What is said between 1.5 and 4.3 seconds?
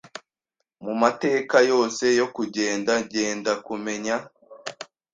yose yo kugenda genda kumenya